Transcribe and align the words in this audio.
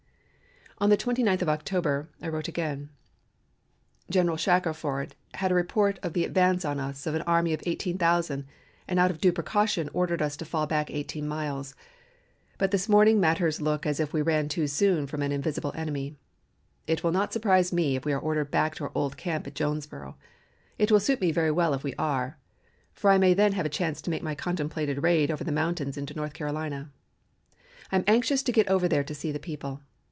On 0.77 0.89
the 0.89 0.97
29th 0.97 1.43
of 1.43 1.49
October 1.49 2.09
I 2.23 2.27
wrote 2.27 2.47
again: 2.47 2.89
"General 4.09 4.35
Shackelford 4.35 5.13
had 5.35 5.51
a 5.51 5.53
report 5.53 5.99
of 6.01 6.13
the 6.13 6.25
advance 6.25 6.65
on 6.65 6.79
us 6.79 7.05
of 7.05 7.13
an 7.13 7.21
army 7.21 7.53
of 7.53 7.61
eighteen 7.67 7.99
thousand 7.99 8.47
and 8.87 8.97
out 8.97 9.11
of 9.11 9.21
due 9.21 9.31
precaution 9.31 9.91
ordered 9.93 10.23
us 10.23 10.35
to 10.37 10.43
fall 10.43 10.65
back 10.65 10.89
eighteen 10.89 11.27
miles, 11.27 11.75
but 12.57 12.71
this 12.71 12.89
morning 12.89 13.19
matters 13.19 13.61
look 13.61 13.85
as 13.85 13.99
if 13.99 14.11
we 14.11 14.23
ran 14.23 14.49
too 14.49 14.65
soon 14.65 15.05
from 15.05 15.21
an 15.21 15.31
invisible 15.31 15.71
enemy. 15.75 16.15
It 16.87 17.03
will 17.03 17.11
not 17.11 17.31
surprise 17.31 17.71
me 17.71 17.95
if 17.95 18.03
we 18.03 18.11
are 18.11 18.19
ordered 18.19 18.49
back 18.49 18.73
to 18.77 18.85
our 18.85 18.91
old 18.95 19.17
camp 19.17 19.45
at 19.45 19.53
Jonesboro. 19.53 20.17
It 20.79 20.91
will 20.91 20.99
suit 20.99 21.21
me 21.21 21.31
very 21.31 21.51
well 21.51 21.75
if 21.75 21.83
we 21.83 21.93
are, 21.99 22.39
for 22.91 23.11
I 23.11 23.19
may 23.19 23.35
then 23.35 23.51
have 23.51 23.67
a 23.67 23.69
chance 23.69 24.01
to 24.01 24.09
make 24.09 24.23
my 24.23 24.33
contemplated 24.33 25.03
raid 25.03 25.29
over 25.29 25.43
the 25.43 25.51
mountains 25.51 25.95
into 25.95 26.15
North 26.15 26.33
Carolina. 26.33 26.89
I 27.91 27.97
am 27.97 28.03
anxious 28.07 28.41
to 28.41 28.51
get 28.51 28.67
over 28.67 28.87
there 28.87 29.03
to 29.03 29.13
see 29.13 29.31
the 29.31 29.37
people. 29.37 29.81